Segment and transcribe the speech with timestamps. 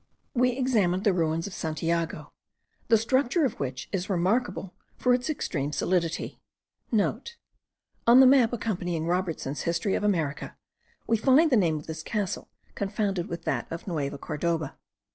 [0.33, 2.31] We examined the ruins of Santiago,*
[2.87, 6.39] the structure of which is remarkable for its extreme solidity.
[6.73, 6.91] (*
[8.07, 10.57] On the map accompanying Robertson's History of America,
[11.05, 14.75] we find the name of this castle confounded with that of Nueva Cordoba.